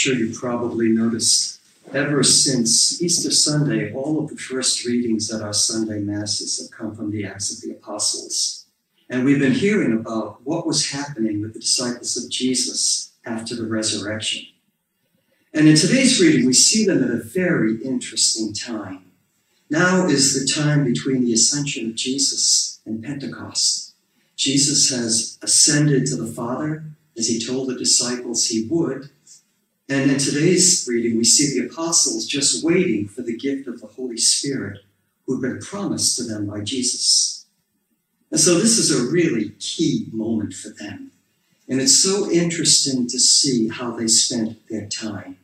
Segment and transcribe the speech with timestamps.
[0.00, 1.60] sure you probably noticed,
[1.92, 6.96] ever since Easter Sunday, all of the first readings at our Sunday Masses have come
[6.96, 8.64] from the Acts of the Apostles.
[9.10, 13.66] And we've been hearing about what was happening with the disciples of Jesus after the
[13.66, 14.46] resurrection.
[15.52, 19.04] And in today's reading, we see them at a very interesting time.
[19.68, 23.92] Now is the time between the ascension of Jesus and Pentecost.
[24.34, 26.84] Jesus has ascended to the Father
[27.18, 29.10] as he told the disciples he would.
[29.90, 33.88] And in today's reading, we see the apostles just waiting for the gift of the
[33.88, 34.78] Holy Spirit
[35.26, 37.46] who'd been promised to them by Jesus.
[38.30, 41.10] And so this is a really key moment for them.
[41.68, 45.38] And it's so interesting to see how they spent their time.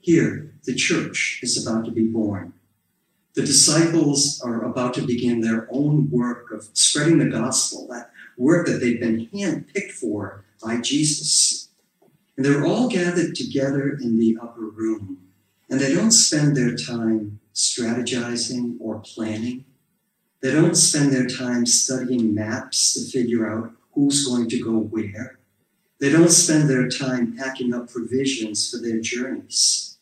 [0.00, 2.54] Here, the church is about to be born.
[3.34, 8.66] The disciples are about to begin their own work of spreading the gospel, that work
[8.68, 11.69] that they've been handpicked for by Jesus.
[12.40, 15.18] And they're all gathered together in the upper room,
[15.68, 19.66] and they don't spend their time strategizing or planning.
[20.40, 25.38] They don't spend their time studying maps to figure out who's going to go where.
[25.98, 29.98] They don't spend their time packing up provisions for their journeys.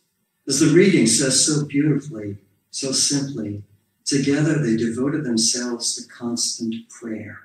[0.46, 2.36] As the reading says so beautifully,
[2.70, 3.64] so simply,
[4.04, 7.40] together they devoted themselves to constant prayer.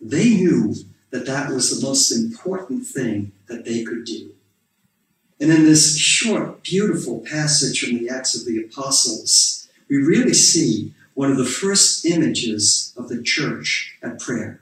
[0.00, 0.74] They knew
[1.16, 4.32] that that was the most important thing that they could do.
[5.40, 10.92] And in this short, beautiful passage from the Acts of the Apostles, we really see
[11.14, 14.60] one of the first images of the church at prayer.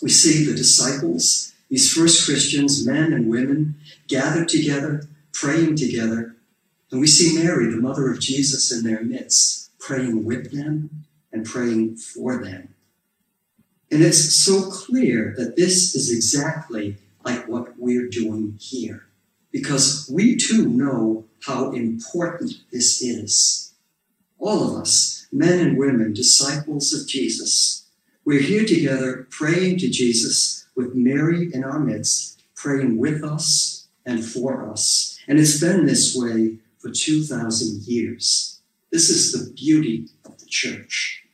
[0.00, 3.74] We see the disciples, these first Christians, men and women,
[4.06, 6.36] gathered together, praying together.
[6.92, 11.44] And we see Mary, the mother of Jesus, in their midst, praying with them and
[11.44, 12.75] praying for them.
[13.90, 19.06] And it's so clear that this is exactly like what we're doing here,
[19.52, 23.74] because we too know how important this is.
[24.38, 27.86] All of us, men and women, disciples of Jesus,
[28.24, 34.24] we're here together praying to Jesus with Mary in our midst, praying with us and
[34.24, 35.18] for us.
[35.28, 38.60] And it's been this way for 2,000 years.
[38.90, 41.24] This is the beauty of the church.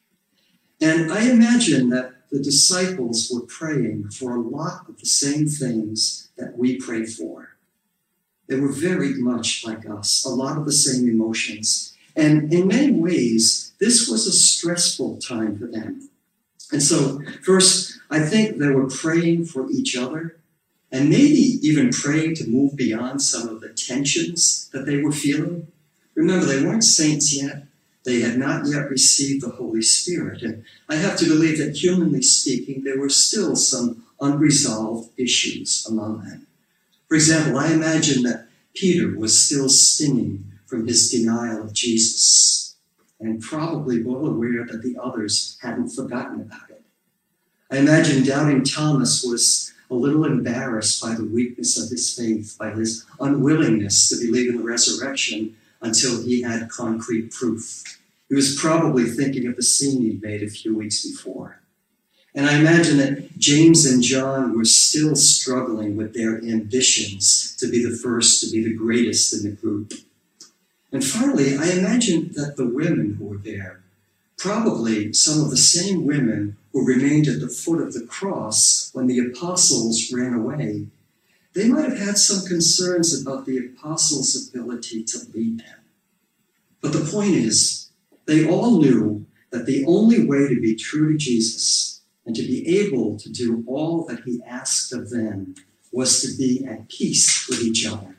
[0.81, 6.31] And I imagine that the disciples were praying for a lot of the same things
[6.39, 7.51] that we pray for.
[8.49, 11.95] They were very much like us, a lot of the same emotions.
[12.17, 16.09] And in many ways, this was a stressful time for them.
[16.73, 20.37] And so, first, I think they were praying for each other
[20.91, 25.69] and maybe even praying to move beyond some of the tensions that they were feeling.
[26.15, 27.65] Remember, they weren't saints yet.
[28.05, 30.43] They had not yet received the Holy Spirit.
[30.43, 36.25] And I have to believe that, humanly speaking, there were still some unresolved issues among
[36.25, 36.47] them.
[37.09, 42.77] For example, I imagine that Peter was still stinging from his denial of Jesus,
[43.21, 46.83] and probably well aware that the others hadn't forgotten about it.
[47.71, 52.71] I imagine doubting Thomas was a little embarrassed by the weakness of his faith, by
[52.71, 57.99] his unwillingness to believe in the resurrection until he had concrete proof.
[58.29, 61.61] He was probably thinking of the scene he'd made a few weeks before.
[62.35, 67.85] And I imagine that James and John were still struggling with their ambitions to be
[67.85, 69.93] the first, to be the greatest in the group.
[70.91, 73.83] And finally, I imagine that the women who were there,
[74.39, 79.07] probably some of the same women who remained at the foot of the cross when
[79.07, 80.87] the apostles ran away,
[81.55, 85.81] they might have had some concerns about the apostles' ability to lead them.
[86.81, 87.91] But the point is,
[88.27, 92.79] they all knew that the only way to be true to Jesus and to be
[92.81, 95.55] able to do all that he asked of them
[95.93, 98.17] was to be at peace with each other.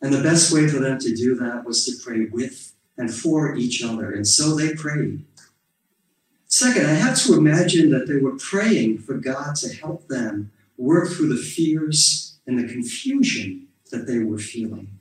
[0.00, 3.56] And the best way for them to do that was to pray with and for
[3.56, 4.12] each other.
[4.12, 5.24] And so they prayed.
[6.46, 11.08] Second, I have to imagine that they were praying for God to help them work
[11.08, 14.98] through the fears and the confusion that they were feeling.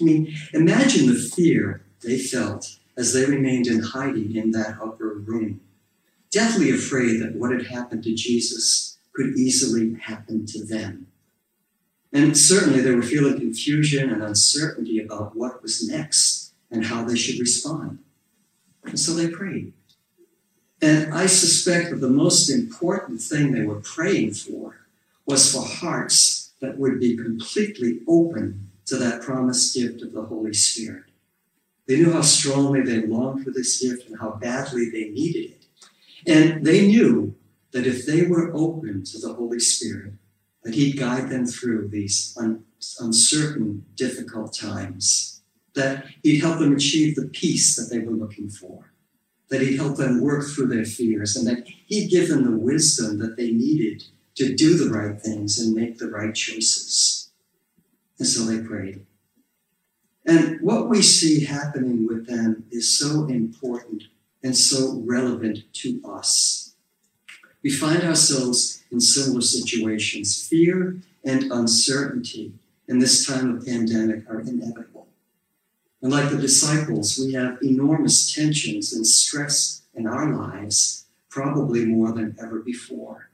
[0.00, 5.14] I mean, imagine the fear they felt as they remained in hiding in that upper
[5.14, 5.60] room,
[6.30, 11.08] deathly afraid that what had happened to Jesus could easily happen to them.
[12.12, 17.16] And certainly they were feeling confusion and uncertainty about what was next and how they
[17.16, 17.98] should respond.
[18.84, 19.72] And so they prayed.
[20.80, 24.86] And I suspect that the most important thing they were praying for
[25.26, 26.33] was for hearts
[26.64, 31.04] that would be completely open to that promised gift of the Holy Spirit.
[31.86, 35.66] They knew how strongly they longed for this gift and how badly they needed it.
[36.26, 37.34] And they knew
[37.72, 40.14] that if they were open to the Holy Spirit,
[40.62, 42.64] that He'd guide them through these un-
[42.98, 45.42] uncertain, difficult times,
[45.74, 48.92] that He'd help them achieve the peace that they were looking for,
[49.50, 53.18] that He'd help them work through their fears, and that He'd give them the wisdom
[53.18, 54.04] that they needed
[54.36, 57.30] to do the right things and make the right choices.
[58.18, 59.06] And so they prayed.
[60.26, 64.04] And what we see happening with them is so important
[64.42, 66.74] and so relevant to us.
[67.62, 70.46] We find ourselves in similar situations.
[70.46, 72.52] Fear and uncertainty
[72.86, 75.08] in this time of pandemic are inevitable.
[76.02, 82.12] And like the disciples, we have enormous tensions and stress in our lives, probably more
[82.12, 83.30] than ever before.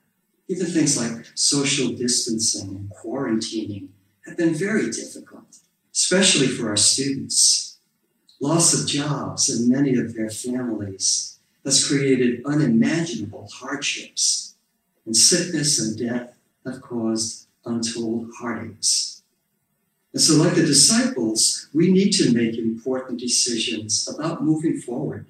[0.51, 3.87] Even things like social distancing and quarantining
[4.27, 5.59] have been very difficult,
[5.95, 7.79] especially for our students.
[8.41, 14.57] Loss of jobs in many of their families has created unimaginable hardships,
[15.07, 16.35] and sickness and death
[16.67, 19.23] have caused untold heartaches.
[20.13, 25.27] And so, like the disciples, we need to make important decisions about moving forward.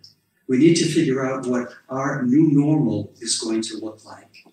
[0.49, 4.47] We need to figure out what our new normal is going to look like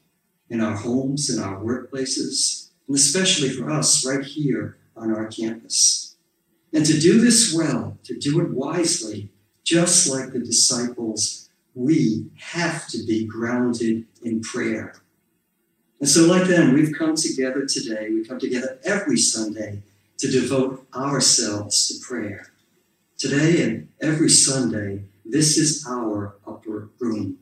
[0.50, 6.16] in our homes, in our workplaces, and especially for us right here on our campus.
[6.74, 9.30] And to do this well, to do it wisely,
[9.64, 14.96] just like the disciples, we have to be grounded in prayer.
[16.00, 19.82] And so, like them, we've come together today, we come together every Sunday
[20.18, 22.48] to devote ourselves to prayer.
[23.18, 27.40] Today and every Sunday, this is our upper room.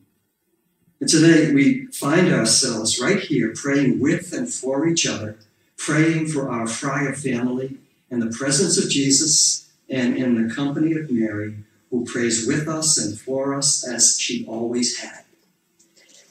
[1.05, 5.37] And today we find ourselves right here praying with and for each other,
[5.77, 7.77] praying for our friar family
[8.09, 11.57] in the presence of Jesus and in the company of Mary,
[11.91, 15.25] who prays with us and for us as she always had.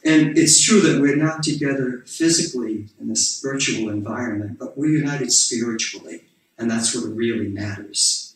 [0.04, 5.30] And it's true that we're not together physically in this virtual environment, but we're united
[5.30, 6.24] spiritually,
[6.58, 8.34] and that's what really matters.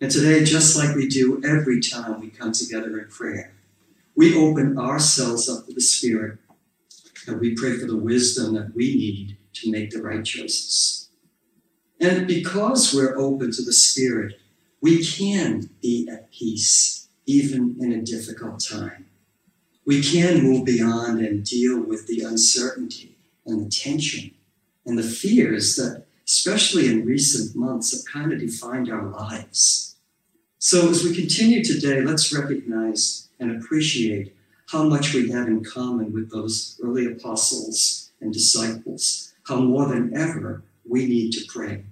[0.00, 3.52] And today, just like we do every time we come together in prayer,
[4.14, 6.38] we open ourselves up to the Spirit
[7.26, 11.08] and we pray for the wisdom that we need to make the right choices.
[12.00, 14.34] And because we're open to the Spirit,
[14.80, 19.06] we can be at peace even in a difficult time.
[19.86, 23.16] We can move beyond and deal with the uncertainty
[23.46, 24.32] and the tension
[24.84, 29.96] and the fears that, especially in recent months, have kind of defined our lives.
[30.58, 34.34] So as we continue today, let's recognize and appreciate
[34.68, 40.16] how much we have in common with those early apostles and disciples, how more than
[40.16, 41.84] ever we need to pray.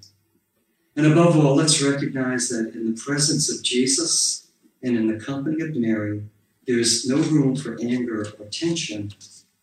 [0.96, 4.46] And above all, let's recognize that in the presence of Jesus
[4.82, 6.22] and in the company of Mary,
[6.66, 9.12] there is no room for anger or tension,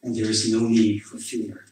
[0.04, 1.67] and there is no need for fear.